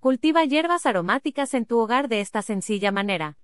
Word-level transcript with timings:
Cultiva 0.00 0.44
hierbas 0.44 0.86
aromáticas 0.86 1.54
en 1.54 1.66
tu 1.66 1.76
hogar 1.80 2.06
de 2.06 2.20
esta 2.20 2.40
sencilla 2.40 2.92
manera. 2.92 3.36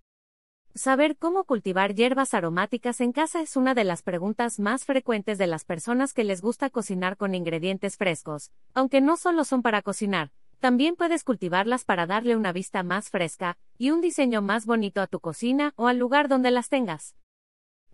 Saber 0.73 1.17
cómo 1.17 1.43
cultivar 1.43 1.97
hierbas 1.97 2.33
aromáticas 2.33 3.01
en 3.01 3.11
casa 3.11 3.41
es 3.41 3.57
una 3.57 3.75
de 3.75 3.83
las 3.83 4.03
preguntas 4.03 4.61
más 4.61 4.85
frecuentes 4.85 5.37
de 5.37 5.49
las 5.49 5.65
personas 5.65 6.13
que 6.13 6.23
les 6.23 6.43
gusta 6.43 6.71
cocinar 6.71 7.17
con 7.17 7.35
ingredientes 7.35 7.97
frescos, 7.97 8.53
aunque 8.73 9.01
no 9.01 9.17
solo 9.17 9.43
son 9.43 9.63
para 9.63 9.83
cocinar, 9.83 10.31
también 10.61 10.95
puedes 10.95 11.25
cultivarlas 11.25 11.85
para 11.85 12.07
darle 12.07 12.37
una 12.37 12.53
vista 12.53 12.85
más 12.85 13.11
fresca 13.11 13.59
y 13.77 13.91
un 13.91 14.01
diseño 14.01 14.41
más 14.41 14.65
bonito 14.65 15.01
a 15.01 15.09
tu 15.09 15.19
cocina 15.19 15.73
o 15.75 15.89
al 15.89 15.99
lugar 15.99 16.29
donde 16.29 16.53
las 16.53 16.69
tengas. 16.69 17.17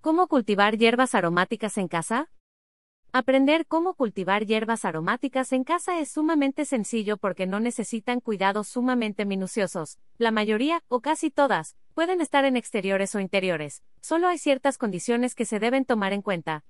¿Cómo 0.02 0.28
cultivar 0.28 0.76
hierbas 0.76 1.14
aromáticas 1.14 1.78
en 1.78 1.88
casa? 1.88 2.28
Aprender 3.12 3.66
cómo 3.66 3.94
cultivar 3.94 4.46
hierbas 4.46 4.84
aromáticas 4.84 5.52
en 5.52 5.64
casa 5.64 5.98
es 5.98 6.12
sumamente 6.12 6.64
sencillo 6.64 7.16
porque 7.16 7.44
no 7.44 7.58
necesitan 7.58 8.20
cuidados 8.20 8.68
sumamente 8.68 9.24
minuciosos. 9.24 9.98
La 10.16 10.30
mayoría, 10.30 10.84
o 10.86 11.00
casi 11.00 11.28
todas, 11.32 11.76
pueden 11.92 12.20
estar 12.20 12.44
en 12.44 12.56
exteriores 12.56 13.16
o 13.16 13.20
interiores. 13.20 13.82
Solo 14.00 14.28
hay 14.28 14.38
ciertas 14.38 14.78
condiciones 14.78 15.34
que 15.34 15.44
se 15.44 15.58
deben 15.58 15.84
tomar 15.84 16.12
en 16.12 16.22
cuenta. 16.22 16.64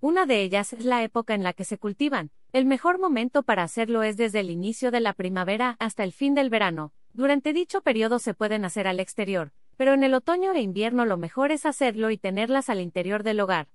Una 0.00 0.24
de 0.24 0.42
ellas 0.42 0.72
es 0.72 0.84
la 0.84 1.02
época 1.02 1.34
en 1.34 1.42
la 1.42 1.52
que 1.52 1.64
se 1.64 1.78
cultivan. 1.78 2.30
El 2.52 2.64
mejor 2.64 3.00
momento 3.00 3.42
para 3.42 3.64
hacerlo 3.64 4.04
es 4.04 4.16
desde 4.16 4.38
el 4.38 4.50
inicio 4.50 4.92
de 4.92 5.00
la 5.00 5.14
primavera 5.14 5.74
hasta 5.80 6.04
el 6.04 6.12
fin 6.12 6.34
del 6.36 6.48
verano. 6.48 6.92
Durante 7.12 7.52
dicho 7.52 7.80
periodo 7.80 8.20
se 8.20 8.34
pueden 8.34 8.64
hacer 8.64 8.86
al 8.86 9.00
exterior, 9.00 9.50
pero 9.76 9.94
en 9.94 10.04
el 10.04 10.14
otoño 10.14 10.52
e 10.52 10.60
invierno 10.60 11.06
lo 11.06 11.16
mejor 11.16 11.50
es 11.50 11.66
hacerlo 11.66 12.12
y 12.12 12.18
tenerlas 12.18 12.70
al 12.70 12.80
interior 12.80 13.24
del 13.24 13.40
hogar. 13.40 13.66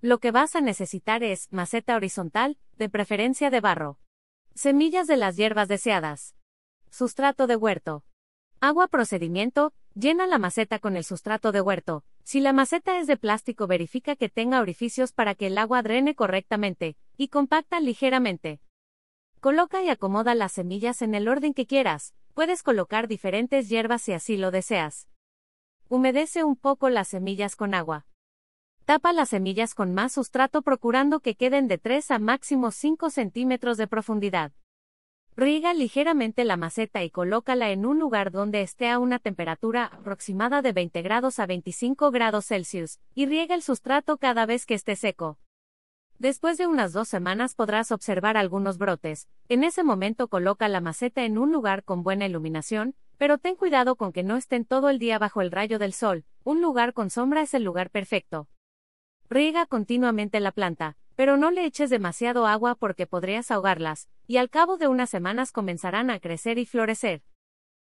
Lo 0.00 0.18
que 0.18 0.30
vas 0.30 0.54
a 0.54 0.60
necesitar 0.60 1.24
es 1.24 1.52
maceta 1.52 1.96
horizontal, 1.96 2.56
de 2.76 2.88
preferencia 2.88 3.50
de 3.50 3.60
barro. 3.60 3.98
Semillas 4.54 5.08
de 5.08 5.16
las 5.16 5.36
hierbas 5.36 5.66
deseadas. 5.66 6.36
Sustrato 6.88 7.48
de 7.48 7.56
huerto. 7.56 8.04
Agua 8.60 8.86
procedimiento, 8.86 9.72
llena 9.94 10.28
la 10.28 10.38
maceta 10.38 10.78
con 10.78 10.96
el 10.96 11.02
sustrato 11.02 11.50
de 11.50 11.60
huerto. 11.60 12.04
Si 12.22 12.38
la 12.40 12.52
maceta 12.52 13.00
es 13.00 13.08
de 13.08 13.16
plástico 13.16 13.66
verifica 13.66 14.14
que 14.14 14.28
tenga 14.28 14.60
orificios 14.60 15.12
para 15.12 15.34
que 15.34 15.48
el 15.48 15.58
agua 15.58 15.82
drene 15.82 16.14
correctamente, 16.14 16.96
y 17.16 17.28
compacta 17.28 17.80
ligeramente. 17.80 18.60
Coloca 19.40 19.82
y 19.82 19.88
acomoda 19.88 20.36
las 20.36 20.52
semillas 20.52 21.02
en 21.02 21.16
el 21.16 21.26
orden 21.26 21.54
que 21.54 21.66
quieras, 21.66 22.14
puedes 22.34 22.62
colocar 22.62 23.08
diferentes 23.08 23.68
hierbas 23.68 24.02
si 24.02 24.12
así 24.12 24.36
lo 24.36 24.52
deseas. 24.52 25.08
Humedece 25.88 26.44
un 26.44 26.54
poco 26.54 26.88
las 26.88 27.08
semillas 27.08 27.56
con 27.56 27.74
agua. 27.74 28.07
Tapa 28.88 29.12
las 29.12 29.28
semillas 29.28 29.74
con 29.74 29.92
más 29.92 30.12
sustrato 30.14 30.62
procurando 30.62 31.20
que 31.20 31.34
queden 31.34 31.68
de 31.68 31.76
3 31.76 32.10
a 32.10 32.18
máximo 32.18 32.70
5 32.70 33.10
centímetros 33.10 33.76
de 33.76 33.86
profundidad. 33.86 34.52
Riega 35.36 35.74
ligeramente 35.74 36.42
la 36.44 36.56
maceta 36.56 37.04
y 37.04 37.10
colócala 37.10 37.68
en 37.70 37.84
un 37.84 37.98
lugar 37.98 38.30
donde 38.30 38.62
esté 38.62 38.88
a 38.88 38.98
una 38.98 39.18
temperatura 39.18 39.84
aproximada 39.84 40.62
de 40.62 40.72
20 40.72 41.02
grados 41.02 41.38
a 41.38 41.44
25 41.44 42.10
grados 42.10 42.46
Celsius, 42.46 42.98
y 43.14 43.26
riega 43.26 43.54
el 43.54 43.60
sustrato 43.60 44.16
cada 44.16 44.46
vez 44.46 44.64
que 44.64 44.72
esté 44.72 44.96
seco. 44.96 45.38
Después 46.18 46.56
de 46.56 46.66
unas 46.66 46.94
dos 46.94 47.08
semanas 47.08 47.54
podrás 47.54 47.92
observar 47.92 48.38
algunos 48.38 48.78
brotes. 48.78 49.28
En 49.50 49.64
ese 49.64 49.82
momento 49.82 50.28
coloca 50.28 50.66
la 50.66 50.80
maceta 50.80 51.26
en 51.26 51.36
un 51.36 51.52
lugar 51.52 51.84
con 51.84 52.02
buena 52.02 52.24
iluminación, 52.24 52.94
pero 53.18 53.36
ten 53.36 53.54
cuidado 53.54 53.96
con 53.96 54.12
que 54.12 54.22
no 54.22 54.38
estén 54.38 54.64
todo 54.64 54.88
el 54.88 54.98
día 54.98 55.18
bajo 55.18 55.42
el 55.42 55.50
rayo 55.50 55.78
del 55.78 55.92
sol. 55.92 56.24
Un 56.42 56.62
lugar 56.62 56.94
con 56.94 57.10
sombra 57.10 57.42
es 57.42 57.52
el 57.52 57.64
lugar 57.64 57.90
perfecto. 57.90 58.48
Riega 59.30 59.66
continuamente 59.66 60.40
la 60.40 60.52
planta, 60.52 60.96
pero 61.14 61.36
no 61.36 61.50
le 61.50 61.66
eches 61.66 61.90
demasiado 61.90 62.46
agua 62.46 62.76
porque 62.76 63.06
podrías 63.06 63.50
ahogarlas, 63.50 64.08
y 64.26 64.38
al 64.38 64.48
cabo 64.48 64.78
de 64.78 64.88
unas 64.88 65.10
semanas 65.10 65.52
comenzarán 65.52 66.08
a 66.08 66.18
crecer 66.18 66.58
y 66.58 66.64
florecer. 66.64 67.22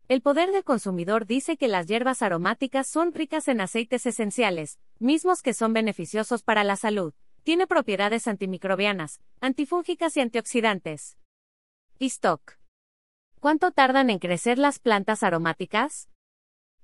El 0.08 0.24
poder 0.24 0.52
del 0.52 0.64
consumidor 0.64 1.28
dice 1.28 1.56
que 1.56 1.68
las 1.68 1.86
hierbas 1.86 2.24
aromáticas 2.24 2.88
son 2.88 3.14
ricas 3.14 3.48
en 3.48 3.62
aceites 3.62 4.08
esenciales, 4.08 4.80
mismos 4.98 5.44
que 5.44 5.54
son 5.54 5.72
beneficiosos 5.72 6.42
para 6.42 6.64
la 6.64 6.76
salud. 6.76 7.14
Tiene 7.44 7.68
propiedades 7.68 8.28
antimicrobianas, 8.28 9.22
antifúngicas 9.40 10.18
y 10.18 10.22
antioxidantes. 10.22 11.20
stock. 12.00 12.58
¿Cuánto 13.40 13.72
tardan 13.72 14.10
en 14.10 14.18
crecer 14.18 14.58
las 14.58 14.80
plantas 14.80 15.22
aromáticas? 15.22 16.10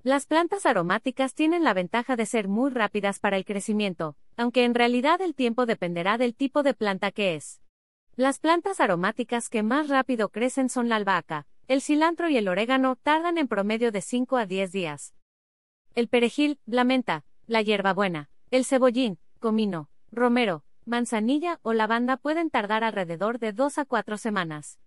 Las 0.06 0.28
plantas 0.28 0.68
aromáticas 0.68 1.34
tienen 1.34 1.64
la 1.64 1.74
ventaja 1.74 2.16
de 2.16 2.28
ser 2.28 2.48
muy 2.48 2.70
rápidas 2.70 3.18
para 3.18 3.38
el 3.38 3.44
crecimiento, 3.44 4.16
aunque 4.38 4.64
en 4.64 4.76
realidad 4.76 5.20
el 5.20 5.34
tiempo 5.34 5.66
dependerá 5.66 6.20
del 6.20 6.36
tipo 6.36 6.62
de 6.62 6.76
planta 6.76 7.10
que 7.10 7.34
es. 7.34 7.60
Las 8.16 8.38
plantas 8.38 8.80
aromáticas 8.80 9.50
que 9.50 9.64
más 9.64 9.90
rápido 9.90 10.30
crecen 10.30 10.70
son 10.70 10.90
la 10.90 10.98
albahaca, 10.98 11.48
el 11.68 11.82
cilantro 11.82 12.30
y 12.30 12.38
el 12.38 12.48
orégano 12.48 12.98
tardan 12.98 13.40
en 13.40 13.48
promedio 13.48 13.92
de 13.92 14.02
5 14.02 14.38
a 14.38 14.46
10 14.46 14.72
días. 14.72 15.16
El 15.96 16.08
perejil, 16.08 16.60
la 16.68 16.84
menta, 16.84 17.26
la 17.48 17.64
hierbabuena, 17.64 18.30
el 18.52 18.64
cebollín, 18.64 19.18
comino, 19.40 19.90
romero, 20.12 20.64
manzanilla 20.86 21.60
o 21.64 21.74
lavanda 21.74 22.18
pueden 22.18 22.52
tardar 22.52 22.84
alrededor 22.84 23.40
de 23.40 23.54
2 23.54 23.80
a 23.80 23.86
4 23.86 24.20
semanas. 24.20 24.78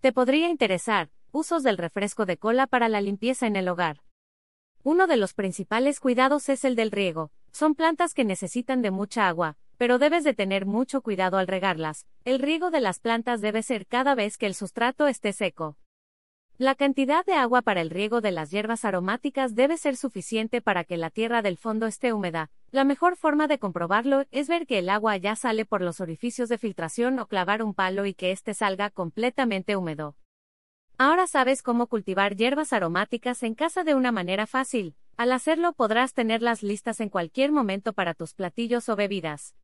Te 0.00 0.12
podría 0.12 0.48
interesar, 0.50 1.10
usos 1.32 1.64
del 1.64 1.78
refresco 1.78 2.26
de 2.26 2.36
cola 2.36 2.68
para 2.68 2.88
la 2.88 3.00
limpieza 3.00 3.48
en 3.48 3.56
el 3.56 3.66
hogar. 3.66 4.05
Uno 4.88 5.08
de 5.08 5.16
los 5.16 5.34
principales 5.34 5.98
cuidados 5.98 6.48
es 6.48 6.64
el 6.64 6.76
del 6.76 6.92
riego. 6.92 7.32
Son 7.50 7.74
plantas 7.74 8.14
que 8.14 8.24
necesitan 8.24 8.82
de 8.82 8.92
mucha 8.92 9.26
agua, 9.26 9.56
pero 9.78 9.98
debes 9.98 10.22
de 10.22 10.32
tener 10.32 10.64
mucho 10.64 11.00
cuidado 11.00 11.38
al 11.38 11.48
regarlas. 11.48 12.06
El 12.24 12.38
riego 12.38 12.70
de 12.70 12.80
las 12.80 13.00
plantas 13.00 13.40
debe 13.40 13.64
ser 13.64 13.88
cada 13.88 14.14
vez 14.14 14.38
que 14.38 14.46
el 14.46 14.54
sustrato 14.54 15.08
esté 15.08 15.32
seco. 15.32 15.76
La 16.56 16.76
cantidad 16.76 17.26
de 17.26 17.32
agua 17.32 17.62
para 17.62 17.80
el 17.80 17.90
riego 17.90 18.20
de 18.20 18.30
las 18.30 18.52
hierbas 18.52 18.84
aromáticas 18.84 19.56
debe 19.56 19.76
ser 19.76 19.96
suficiente 19.96 20.60
para 20.60 20.84
que 20.84 20.96
la 20.96 21.10
tierra 21.10 21.42
del 21.42 21.56
fondo 21.56 21.86
esté 21.86 22.12
húmeda. 22.12 22.52
La 22.70 22.84
mejor 22.84 23.16
forma 23.16 23.48
de 23.48 23.58
comprobarlo 23.58 24.22
es 24.30 24.46
ver 24.46 24.68
que 24.68 24.78
el 24.78 24.88
agua 24.88 25.16
ya 25.16 25.34
sale 25.34 25.64
por 25.64 25.82
los 25.82 26.00
orificios 26.00 26.48
de 26.48 26.58
filtración 26.58 27.18
o 27.18 27.26
clavar 27.26 27.64
un 27.64 27.74
palo 27.74 28.06
y 28.06 28.14
que 28.14 28.30
éste 28.30 28.54
salga 28.54 28.90
completamente 28.90 29.74
húmedo. 29.74 30.14
Ahora 30.98 31.26
sabes 31.26 31.62
cómo 31.62 31.88
cultivar 31.88 32.36
hierbas 32.36 32.72
aromáticas 32.72 33.42
en 33.42 33.54
casa 33.54 33.84
de 33.84 33.94
una 33.94 34.12
manera 34.12 34.46
fácil. 34.46 34.94
Al 35.18 35.32
hacerlo 35.32 35.74
podrás 35.74 36.14
tenerlas 36.14 36.62
listas 36.62 37.00
en 37.00 37.10
cualquier 37.10 37.52
momento 37.52 37.92
para 37.92 38.14
tus 38.14 38.32
platillos 38.32 38.88
o 38.88 38.96
bebidas. 38.96 39.54